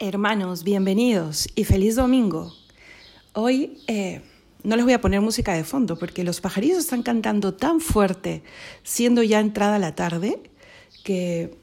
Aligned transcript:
Hermanos, 0.00 0.62
bienvenidos 0.62 1.48
y 1.56 1.64
feliz 1.64 1.96
domingo. 1.96 2.54
Hoy 3.32 3.80
eh, 3.88 4.22
no 4.62 4.76
les 4.76 4.84
voy 4.84 4.94
a 4.94 5.00
poner 5.00 5.20
música 5.20 5.54
de 5.54 5.64
fondo 5.64 5.98
porque 5.98 6.22
los 6.22 6.40
pajarillos 6.40 6.78
están 6.78 7.02
cantando 7.02 7.54
tan 7.54 7.80
fuerte, 7.80 8.44
siendo 8.84 9.24
ya 9.24 9.40
entrada 9.40 9.80
la 9.80 9.96
tarde, 9.96 10.40
que 11.02 11.58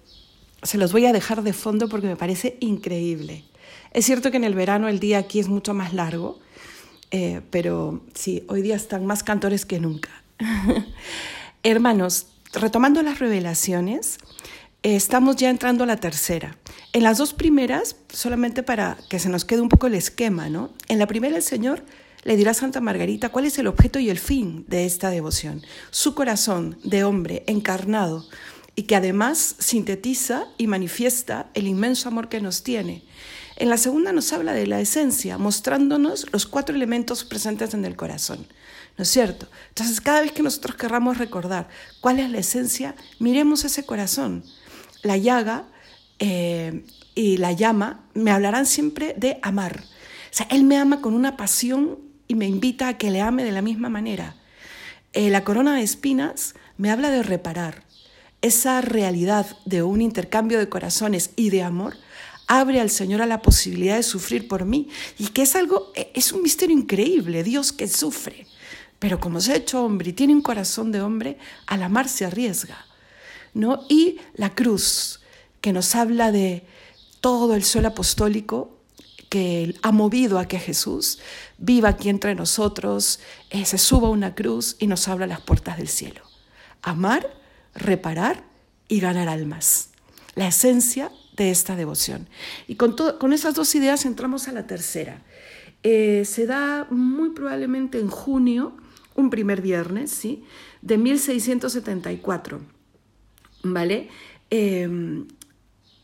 se 0.63 0.77
los 0.77 0.91
voy 0.91 1.05
a 1.05 1.13
dejar 1.13 1.43
de 1.43 1.53
fondo 1.53 1.87
porque 1.87 2.07
me 2.07 2.17
parece 2.17 2.57
increíble. 2.59 3.45
Es 3.93 4.05
cierto 4.05 4.31
que 4.31 4.37
en 4.37 4.43
el 4.43 4.53
verano 4.53 4.89
el 4.89 4.99
día 4.99 5.19
aquí 5.19 5.39
es 5.39 5.47
mucho 5.47 5.73
más 5.73 5.93
largo, 5.93 6.37
eh, 7.11 7.39
pero 7.51 8.01
sí, 8.15 8.43
hoy 8.49 8.61
día 8.61 8.75
están 8.75 9.05
más 9.05 9.23
cantores 9.23 9.65
que 9.65 9.79
nunca. 9.79 10.09
Hermanos, 11.63 12.27
retomando 12.51 13.01
las 13.01 13.19
revelaciones, 13.19 14.17
estamos 14.93 15.35
ya 15.37 15.49
entrando 15.49 15.83
a 15.83 15.87
la 15.87 15.97
tercera. 15.97 16.57
En 16.93 17.01
las 17.01 17.17
dos 17.17 17.33
primeras, 17.33 17.95
solamente 18.09 18.61
para 18.61 18.97
que 19.09 19.17
se 19.17 19.29
nos 19.29 19.43
quede 19.43 19.61
un 19.61 19.69
poco 19.69 19.87
el 19.87 19.95
esquema, 19.95 20.47
¿no? 20.49 20.73
En 20.87 20.99
la 20.99 21.07
primera 21.07 21.35
el 21.35 21.41
Señor 21.41 21.83
le 22.23 22.37
dirá 22.37 22.51
a 22.51 22.55
Santa 22.55 22.81
Margarita 22.81 23.29
cuál 23.29 23.45
es 23.45 23.57
el 23.57 23.65
objeto 23.65 23.97
y 23.97 24.11
el 24.11 24.19
fin 24.19 24.63
de 24.67 24.85
esta 24.85 25.09
devoción. 25.09 25.63
Su 25.89 26.13
corazón 26.13 26.77
de 26.83 27.03
hombre 27.03 27.43
encarnado 27.47 28.27
y 28.75 28.83
que 28.83 28.95
además 28.95 29.55
sintetiza 29.57 30.49
y 30.57 30.67
manifiesta 30.67 31.47
el 31.55 31.67
inmenso 31.67 32.09
amor 32.09 32.29
que 32.29 32.41
nos 32.41 32.61
tiene. 32.61 33.03
En 33.55 33.69
la 33.69 33.77
segunda 33.77 34.11
nos 34.11 34.33
habla 34.33 34.53
de 34.53 34.67
la 34.67 34.81
esencia, 34.81 35.39
mostrándonos 35.39 36.31
los 36.31 36.45
cuatro 36.45 36.75
elementos 36.75 37.23
presentes 37.23 37.73
en 37.73 37.85
el 37.85 37.95
corazón. 37.95 38.45
¿No 38.97 39.03
es 39.03 39.09
cierto? 39.09 39.47
Entonces, 39.69 39.99
cada 39.99 40.21
vez 40.21 40.31
que 40.31 40.43
nosotros 40.43 40.75
querramos 40.75 41.17
recordar 41.17 41.69
cuál 42.01 42.19
es 42.19 42.29
la 42.29 42.37
esencia, 42.37 42.95
miremos 43.19 43.65
ese 43.65 43.83
corazón 43.83 44.43
la 45.05 45.17
llaga 45.17 45.67
eh, 46.19 46.83
y 47.13 47.37
la 47.37 47.51
llama 47.51 48.05
me 48.13 48.31
hablarán 48.31 48.65
siempre 48.65 49.13
de 49.17 49.37
amar. 49.41 49.83
O 49.83 50.37
sea, 50.37 50.47
Él 50.49 50.63
me 50.63 50.77
ama 50.77 50.99
con 51.01 51.13
una 51.13 51.37
pasión 51.37 51.99
y 52.27 52.35
me 52.35 52.47
invita 52.47 52.87
a 52.87 52.97
que 52.97 53.11
le 53.11 53.21
ame 53.21 53.43
de 53.43 53.51
la 53.51 53.61
misma 53.61 53.87
manera. 53.89 54.35
Eh, 55.13 55.29
la 55.29 55.43
corona 55.43 55.75
de 55.75 55.83
espinas 55.83 56.55
me 56.77 56.91
habla 56.91 57.09
de 57.09 57.23
reparar. 57.23 57.83
Esa 58.41 58.81
realidad 58.81 59.45
de 59.65 59.83
un 59.83 60.01
intercambio 60.01 60.59
de 60.59 60.69
corazones 60.69 61.31
y 61.35 61.51
de 61.51 61.63
amor 61.63 61.95
abre 62.47 62.81
al 62.81 62.89
Señor 62.89 63.21
a 63.21 63.25
la 63.25 63.41
posibilidad 63.41 63.95
de 63.95 64.03
sufrir 64.03 64.47
por 64.47 64.65
mí 64.65 64.89
y 65.17 65.27
que 65.27 65.43
es 65.43 65.55
algo, 65.55 65.91
e, 65.95 66.11
es 66.13 66.31
un 66.31 66.41
misterio 66.41 66.75
increíble, 66.75 67.43
Dios 67.43 67.71
que 67.71 67.87
sufre. 67.87 68.47
Pero 68.99 69.19
como 69.19 69.39
se 69.39 69.53
ha 69.53 69.57
hecho 69.57 69.83
hombre 69.83 70.09
y 70.09 70.13
tiene 70.13 70.33
un 70.33 70.41
corazón 70.41 70.91
de 70.91 71.01
hombre, 71.01 71.37
al 71.67 71.83
amar 71.83 72.09
se 72.09 72.25
arriesga. 72.25 72.85
Y 73.89 74.19
la 74.35 74.53
cruz, 74.53 75.21
que 75.61 75.73
nos 75.73 75.95
habla 75.95 76.31
de 76.31 76.65
todo 77.21 77.55
el 77.55 77.63
sol 77.63 77.85
apostólico 77.85 78.77
que 79.29 79.75
ha 79.81 79.91
movido 79.91 80.37
a 80.37 80.47
que 80.47 80.59
Jesús 80.59 81.19
viva 81.57 81.89
aquí 81.89 82.09
entre 82.09 82.35
nosotros, 82.35 83.19
eh, 83.49 83.65
se 83.65 83.77
suba 83.77 84.09
a 84.09 84.11
una 84.11 84.35
cruz 84.35 84.75
y 84.79 84.87
nos 84.87 85.07
abra 85.07 85.25
las 85.25 85.41
puertas 85.41 85.77
del 85.77 85.87
cielo. 85.87 86.21
Amar, 86.81 87.33
reparar 87.73 88.43
y 88.87 88.99
ganar 88.99 89.27
almas. 89.27 89.89
La 90.35 90.47
esencia 90.47 91.11
de 91.35 91.49
esta 91.49 91.75
devoción. 91.75 92.29
Y 92.67 92.75
con, 92.75 92.95
con 92.95 93.33
esas 93.33 93.55
dos 93.55 93.73
ideas 93.75 94.05
entramos 94.05 94.47
a 94.47 94.51
la 94.51 94.67
tercera. 94.67 95.21
Eh, 95.83 96.23
se 96.25 96.45
da 96.45 96.87
muy 96.89 97.31
probablemente 97.31 97.99
en 97.99 98.09
junio, 98.09 98.77
un 99.15 99.29
primer 99.29 99.61
viernes, 99.61 100.11
¿sí? 100.11 100.43
de 100.81 100.97
1674. 100.97 102.61
¿Vale? 103.73 104.09
Em, 104.49 105.27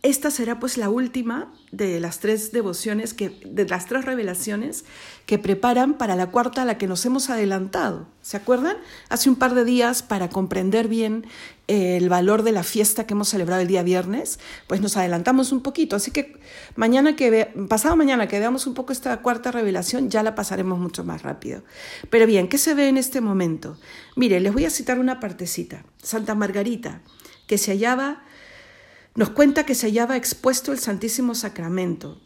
esta 0.04 0.32
será 0.32 0.60
pues 0.60 0.78
la 0.78 0.90
última 0.90 1.54
de 1.72 2.00
las 2.00 2.20
tres 2.20 2.52
devociones, 2.52 3.14
que, 3.14 3.30
de 3.46 3.68
las 3.68 3.86
tres 3.86 4.04
revelaciones 4.04 4.84
que 5.28 5.38
preparan 5.38 6.00
para 6.00 6.16
la 6.16 6.32
cuarta 6.32 6.64
a 6.64 6.66
la 6.66 6.80
que 6.80 6.88
nos 6.88 7.06
hemos 7.06 7.30
adelantado. 7.30 8.08
¿Se 8.24 8.36
acuerdan? 8.36 8.78
Hace 9.10 9.30
un 9.30 9.36
par 9.36 9.54
de 9.54 9.64
días, 9.64 10.02
para 10.02 10.30
comprender 10.30 10.88
bien 10.88 11.28
eh, 11.68 11.98
el 11.98 12.10
valor 12.10 12.42
de 12.42 12.52
la 12.52 12.64
fiesta 12.64 13.06
que 13.06 13.14
hemos 13.14 13.30
celebrado 13.30 13.62
el 13.62 13.68
día 13.68 13.84
viernes, 13.84 14.40
pues 14.66 14.82
nos 14.82 14.98
adelantamos 14.98 15.52
un 15.52 15.62
poquito. 15.62 15.96
Así 15.96 16.10
que 16.10 16.36
mañana 16.76 17.16
que 17.16 17.54
pasado 17.70 17.96
mañana 17.96 18.28
que 18.28 18.40
veamos 18.40 18.66
un 18.66 18.74
poco 18.74 18.94
esta 18.94 19.22
cuarta 19.22 19.52
revelación, 19.52 20.10
ya 20.10 20.24
la 20.24 20.34
pasaremos 20.34 20.80
mucho 20.80 21.04
más 21.04 21.22
rápido. 21.22 21.62
Pero 22.10 22.26
bien, 22.26 22.48
¿qué 22.48 22.58
se 22.58 22.74
ve 22.74 22.88
en 22.88 22.98
este 22.98 23.22
momento? 23.22 23.78
Mire, 24.16 24.40
les 24.40 24.52
voy 24.52 24.66
a 24.66 24.72
citar 24.72 24.98
una 24.98 25.20
partecita. 25.20 25.86
Santa 26.02 26.34
Margarita 26.34 27.02
que 27.52 27.58
se 27.58 27.72
hallaba, 27.72 28.24
nos 29.14 29.32
cuenta 29.32 29.66
que 29.66 29.76
se 29.76 29.88
hallaba 29.88 30.16
expuesto 30.16 30.72
el 30.72 30.80
Santísimo 30.80 31.36
Sacramento. 31.36 32.22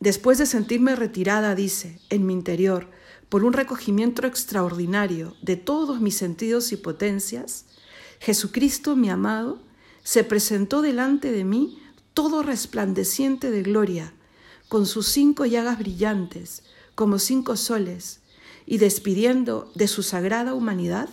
Después 0.00 0.36
de 0.38 0.46
sentirme 0.46 0.96
retirada, 0.96 1.54
dice, 1.54 2.00
en 2.10 2.26
mi 2.26 2.32
interior, 2.32 2.90
por 3.28 3.44
un 3.44 3.52
recogimiento 3.52 4.26
extraordinario 4.26 5.36
de 5.42 5.54
todos 5.54 6.00
mis 6.00 6.16
sentidos 6.16 6.72
y 6.72 6.76
potencias, 6.76 7.66
Jesucristo, 8.18 8.96
mi 8.96 9.10
amado, 9.10 9.62
se 10.02 10.24
presentó 10.24 10.82
delante 10.82 11.30
de 11.30 11.44
mí 11.44 11.80
todo 12.12 12.42
resplandeciente 12.42 13.52
de 13.52 13.62
gloria, 13.62 14.12
con 14.66 14.86
sus 14.86 15.06
cinco 15.06 15.46
llagas 15.46 15.78
brillantes, 15.78 16.64
como 16.96 17.20
cinco 17.20 17.54
soles, 17.54 18.22
y 18.66 18.78
despidiendo 18.78 19.70
de 19.76 19.86
su 19.86 20.02
sagrada 20.02 20.52
humanidad 20.52 21.10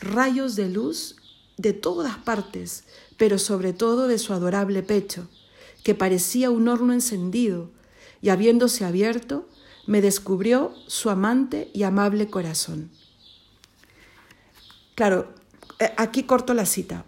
rayos 0.00 0.56
de 0.56 0.70
luz 0.70 1.16
de 1.56 1.72
todas 1.72 2.16
partes, 2.18 2.84
pero 3.16 3.38
sobre 3.38 3.72
todo 3.72 4.08
de 4.08 4.18
su 4.18 4.32
adorable 4.32 4.82
pecho, 4.82 5.28
que 5.82 5.94
parecía 5.94 6.50
un 6.50 6.68
horno 6.68 6.92
encendido, 6.92 7.70
y 8.20 8.30
habiéndose 8.30 8.84
abierto, 8.84 9.48
me 9.86 10.00
descubrió 10.00 10.74
su 10.86 11.10
amante 11.10 11.70
y 11.74 11.82
amable 11.82 12.30
corazón. 12.30 12.90
Claro, 14.94 15.34
eh, 15.78 15.92
aquí 15.98 16.22
corto 16.22 16.54
la 16.54 16.64
cita. 16.64 17.04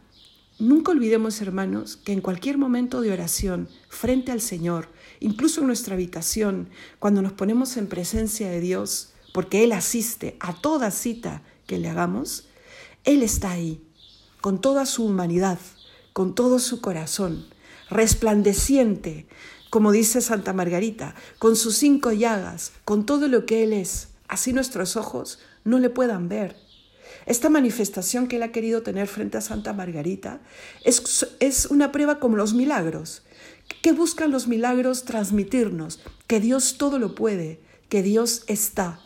Nunca 0.59 0.93
olvidemos, 0.93 1.41
hermanos, 1.41 1.97
que 1.97 2.13
en 2.13 2.21
cualquier 2.21 2.59
momento 2.59 3.01
de 3.01 3.13
oración, 3.13 3.69
frente 3.89 4.33
al 4.33 4.41
Señor, 4.41 4.89
incluso 5.21 5.61
en 5.61 5.69
nuestra 5.69 5.95
habitación, 5.95 6.69
cuando 6.99 7.23
nos 7.23 7.33
ponemos 7.33 7.77
en 7.77 7.89
presencia 7.89 8.51
de 8.51 8.61
Dios, 8.61 9.13
porque 9.33 9.65
Él 9.65 9.73
asiste 9.73 10.37
a 10.41 10.55
toda 10.55 10.91
cita 10.91 11.43
que 11.67 11.79
le 11.79 11.89
hagamos, 11.89 12.49
Él 13.05 13.23
está 13.23 13.53
ahí 13.53 13.86
con 14.47 14.61
toda 14.61 14.87
su 14.87 15.05
humanidad, 15.05 15.59
con 16.13 16.37
todo 16.37 16.61
su 16.61 16.81
corazón, 16.81 17.47
resplandeciente, 17.91 19.27
como 19.71 19.91
dice 19.91 20.21
Santa 20.21 20.53
Margarita, 20.53 21.17
con 21.41 21.57
sus 21.57 21.75
cinco 21.75 22.13
llagas, 22.13 22.71
con 22.85 23.07
todo 23.07 23.27
lo 23.27 23.45
que 23.45 23.65
Él 23.65 23.73
es, 23.73 24.11
así 24.29 24.53
nuestros 24.53 24.97
ojos 24.97 25.41
no 25.65 25.81
le 25.81 25.91
puedan 25.91 26.29
ver. 26.29 26.55
Esta 27.27 27.51
manifestación 27.51 28.29
que 28.29 28.37
Él 28.37 28.45
ha 28.45 28.53
querido 28.53 28.85
tener 28.85 29.09
frente 29.09 29.37
a 29.37 29.41
Santa 29.41 29.73
Margarita 29.73 30.39
es, 30.85 31.27
es 31.41 31.67
una 31.67 31.91
prueba 31.91 32.21
como 32.21 32.37
los 32.37 32.55
milagros. 32.55 33.25
¿Qué 33.83 33.91
buscan 33.91 34.31
los 34.31 34.47
milagros 34.47 35.03
transmitirnos? 35.03 35.99
Que 36.29 36.39
Dios 36.39 36.79
todo 36.79 37.01
lo 37.01 37.17
puede, 37.17 37.59
que 37.89 38.05
Dios 38.05 38.45
está. 38.47 39.01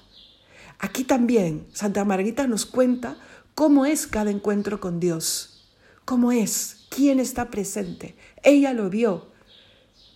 Aquí 0.78 1.02
también 1.04 1.66
Santa 1.72 2.04
Margarita 2.04 2.46
nos 2.46 2.66
cuenta 2.66 3.16
cómo 3.60 3.84
es 3.84 4.06
cada 4.06 4.30
encuentro 4.30 4.80
con 4.80 5.00
Dios, 5.00 5.68
cómo 6.06 6.32
es, 6.32 6.86
quién 6.88 7.20
está 7.20 7.50
presente. 7.50 8.14
Ella 8.42 8.72
lo 8.72 8.88
vio, 8.88 9.26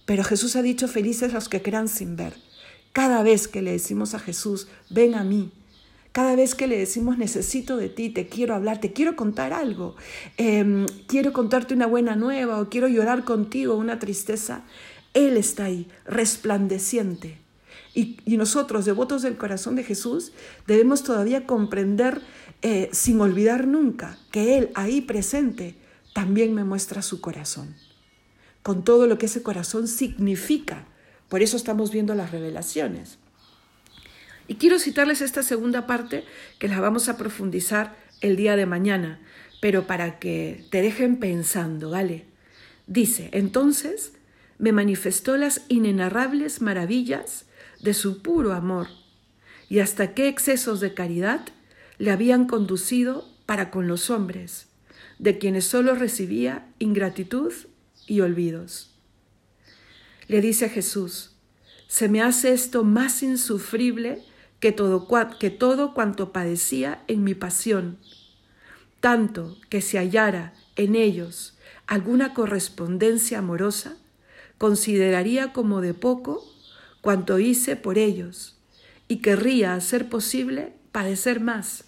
pero 0.07 0.25
Jesús 0.25 0.57
ha 0.57 0.63
dicho 0.63 0.89
felices 0.89 1.35
los 1.35 1.51
que 1.51 1.61
crean 1.61 1.89
sin 1.89 2.17
ver. 2.17 2.33
Cada 2.95 3.23
vez 3.23 3.47
que 3.47 3.61
le 3.61 3.73
decimos 3.73 4.15
a 4.15 4.19
Jesús, 4.19 4.69
ven 4.89 5.15
a 5.15 5.25
mí, 5.25 5.53
cada 6.13 6.37
vez 6.37 6.55
que 6.55 6.67
le 6.67 6.79
decimos 6.79 7.19
necesito 7.19 7.77
de 7.77 7.91
ti, 7.91 8.09
te 8.09 8.29
quiero 8.29 8.55
hablar, 8.55 8.81
te 8.81 8.95
quiero 8.95 9.15
contar 9.15 9.53
algo, 9.53 9.95
em, 10.39 10.87
quiero 11.07 11.35
contarte 11.35 11.75
una 11.75 11.87
buena 11.87 12.17
nueva 12.17 12.59
o 12.59 12.71
quiero 12.71 12.89
llorar 12.89 13.25
contigo 13.25 13.77
una 13.77 13.99
tristeza, 13.99 14.65
Él 15.13 15.37
está 15.37 15.65
ahí, 15.65 15.87
resplandeciente. 16.07 17.45
Y 17.95 18.17
nosotros, 18.39 18.87
devotos 18.87 19.23
del 19.23 19.37
corazón 19.37 19.77
de 19.77 19.85
Jesús, 19.85 20.33
debemos 20.67 21.05
todavía 21.05 21.47
comprender 21.47 22.23
eh, 22.67 22.89
sin 22.93 23.21
olvidar 23.21 23.67
nunca 23.67 24.17
que 24.31 24.57
Él 24.57 24.71
ahí 24.75 25.03
presente 25.03 25.75
también 26.15 26.55
me 26.55 26.65
muestra 26.65 27.03
su 27.03 27.21
corazón, 27.21 27.75
con 28.63 28.85
todo 28.85 29.07
lo 29.07 29.19
que 29.19 29.27
ese 29.27 29.43
corazón 29.43 29.87
significa. 29.87 30.87
Por 31.29 31.43
eso 31.43 31.59
estamos 31.59 31.93
viendo 31.93 32.15
las 32.15 32.31
revelaciones. 32.31 33.19
Y 34.49 34.55
quiero 34.55 34.79
citarles 34.79 35.21
esta 35.21 35.43
segunda 35.43 35.87
parte 35.87 36.25
que 36.59 36.69
la 36.69 36.81
vamos 36.81 37.11
a 37.11 37.19
profundizar 37.19 37.97
el 38.23 38.35
día 38.35 38.57
de 38.57 38.65
mañana, 38.65 39.21
pero 39.61 39.87
para 39.87 40.19
que 40.19 40.65
te 40.71 40.81
dejen 40.81 41.19
pensando, 41.19 41.91
¿vale? 41.91 42.25
Dice, 42.87 43.29
entonces 43.33 44.13
me 44.57 44.73
manifestó 44.73 45.37
las 45.37 45.61
inenarrables 45.69 46.63
maravillas 46.63 47.45
de 47.83 47.93
su 47.93 48.23
puro 48.23 48.55
amor 48.55 48.87
y 49.69 49.81
hasta 49.81 50.15
qué 50.15 50.29
excesos 50.29 50.81
de 50.81 50.95
caridad 50.95 51.45
le 51.99 52.11
habían 52.11 52.47
conducido 52.47 53.29
para 53.47 53.71
con 53.71 53.89
los 53.89 54.11
hombres, 54.11 54.69
de 55.19 55.39
quienes 55.39 55.65
sólo 55.65 55.95
recibía 55.95 56.67
ingratitud 56.79 57.53
y 58.07 58.21
olvidos. 58.21 58.95
Le 60.27 60.41
dice 60.41 60.69
Jesús, 60.69 61.33
se 61.87 62.09
me 62.09 62.23
hace 62.23 62.53
esto 62.53 62.83
más 62.83 63.23
insufrible 63.23 64.23
que 64.61 64.73
todo, 64.73 65.95
cuanto 65.95 66.33
padecía 66.33 67.05
en 67.07 67.23
mi 67.23 67.35
pasión, 67.35 67.99
tanto 69.01 69.59
que 69.69 69.83
si 69.83 69.99
hallara 69.99 70.55
en 70.77 70.97
ellos 70.97 71.59
alguna 71.87 72.33
correspondencia 72.33 73.41
amorosa, 73.41 73.99
consideraría 74.57 75.53
como 75.53 75.83
de 75.83 75.93
poco 75.93 76.43
cuanto 77.03 77.39
hice 77.39 77.77
por 77.77 77.99
ellos, 77.99 78.57
y 79.07 79.19
querría, 79.19 79.75
a 79.75 79.81
ser 79.83 80.09
posible, 80.09 80.73
padecer 80.95 81.41
más. 81.41 81.87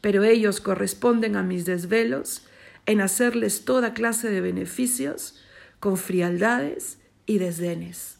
Pero 0.00 0.24
ellos 0.24 0.62
corresponden 0.62 1.36
a 1.36 1.42
mis 1.42 1.66
desvelos 1.66 2.46
en 2.86 3.02
hacerles 3.02 3.66
toda 3.66 3.92
clase 3.92 4.30
de 4.30 4.40
beneficios 4.40 5.38
con 5.78 5.98
frialdades 5.98 6.96
y 7.26 7.36
desdenes. 7.36 8.16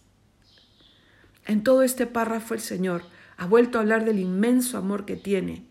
En 1.46 1.64
todo 1.64 1.82
este 1.82 2.06
párrafo 2.06 2.52
el 2.52 2.60
Señor 2.60 3.02
ha 3.38 3.46
vuelto 3.46 3.78
a 3.78 3.80
hablar 3.80 4.04
del 4.04 4.18
inmenso 4.18 4.76
amor 4.76 5.06
que 5.06 5.16
tiene 5.16 5.64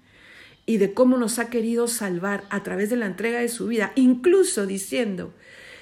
y 0.65 0.77
de 0.77 0.95
cómo 0.95 1.18
nos 1.18 1.38
ha 1.38 1.51
querido 1.51 1.88
salvar 1.88 2.44
a 2.50 2.63
través 2.63 2.89
de 2.89 2.95
la 2.95 3.06
entrega 3.06 3.39
de 3.39 3.50
su 3.50 3.68
vida, 3.68 3.91
incluso 3.95 4.65
diciendo, 4.65 5.31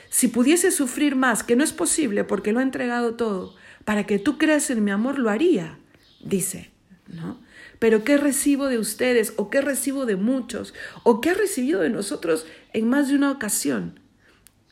si 0.09 0.27
pudiese 0.27 0.71
sufrir 0.71 1.15
más, 1.15 1.44
que 1.44 1.56
no 1.56 1.63
es 1.63 1.71
posible 1.71 2.25
porque 2.25 2.51
lo 2.51 2.59
ha 2.59 2.63
entregado 2.63 3.15
todo, 3.15 3.56
para 3.86 4.06
que 4.06 4.19
tú 4.19 4.38
creas 4.38 4.69
en 4.71 4.83
mi 4.83 4.92
amor, 4.92 5.19
lo 5.19 5.30
haría, 5.30 5.80
dice, 6.21 6.71
¿no? 7.07 7.39
Pero 7.81 8.04
¿qué 8.04 8.16
recibo 8.18 8.68
de 8.68 8.78
ustedes 8.78 9.33
o 9.38 9.50
qué 9.50 9.60
recibo 9.60 10.06
de 10.06 10.16
muchos 10.16 10.75
o 11.01 11.19
qué 11.19 11.31
ha 11.31 11.33
recibido 11.33 11.81
de 11.81 11.89
nosotros 11.89 12.45
en 12.74 12.88
más 12.88 13.10
de 13.10 13.16
una 13.16 13.31
ocasión? 13.31 14.00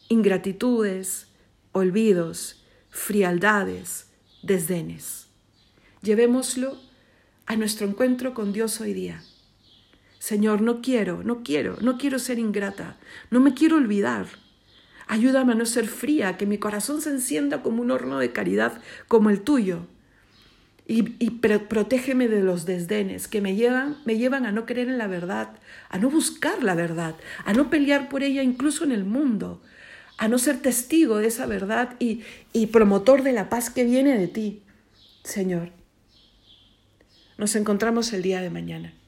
Ingratitudes, 0.09 1.25
olvidos, 1.71 2.63
frialdades, 2.91 4.11
desdenes. 4.43 5.25
Llevémoslo 6.03 6.77
a 7.47 7.55
nuestro 7.55 7.87
encuentro 7.87 8.35
con 8.35 8.53
Dios 8.53 8.79
hoy 8.79 8.93
día. 8.93 9.23
Señor, 10.19 10.61
no 10.61 10.79
quiero, 10.83 11.23
no 11.23 11.41
quiero, 11.41 11.77
no 11.81 11.97
quiero 11.97 12.19
ser 12.19 12.37
ingrata, 12.37 12.99
no 13.31 13.39
me 13.39 13.55
quiero 13.55 13.77
olvidar. 13.77 14.27
Ayúdame 15.07 15.53
a 15.53 15.55
no 15.55 15.65
ser 15.65 15.87
fría, 15.87 16.37
que 16.37 16.45
mi 16.45 16.59
corazón 16.59 17.01
se 17.01 17.09
encienda 17.09 17.63
como 17.63 17.81
un 17.81 17.89
horno 17.89 18.19
de 18.19 18.31
caridad 18.31 18.79
como 19.07 19.31
el 19.31 19.41
tuyo 19.41 19.87
y, 20.91 21.29
protégeme 21.29 22.27
de 22.27 22.41
los 22.41 22.65
desdenes 22.65 23.27
que 23.27 23.41
me 23.41 23.55
llevan, 23.55 23.97
me 24.05 24.17
llevan 24.17 24.47
a 24.47 24.51
no 24.51 24.65
creer 24.65 24.89
en 24.89 24.97
la 24.97 25.05
verdad, 25.05 25.51
a 25.87 25.99
no 25.99 26.09
buscar 26.09 26.63
la 26.63 26.73
verdad, 26.73 27.13
a 27.45 27.53
no 27.53 27.69
pelear 27.69 28.09
por 28.09 28.23
ella 28.23 28.41
incluso 28.41 28.85
en 28.85 28.91
el 28.91 29.03
mundo, 29.03 29.61
a 30.17 30.27
no 30.27 30.39
ser 30.39 30.63
testigo 30.63 31.17
de 31.17 31.27
esa 31.27 31.45
verdad 31.45 31.95
y, 31.99 32.23
y 32.53 32.67
promotor 32.67 33.21
de 33.21 33.33
la 33.33 33.49
paz 33.49 33.69
que 33.69 33.83
viene 33.83 34.17
de 34.17 34.27
ti, 34.27 34.63
Señor. 35.23 35.69
Nos 37.37 37.55
encontramos 37.55 38.11
el 38.11 38.23
día 38.23 38.41
de 38.41 38.49
mañana. 38.49 38.98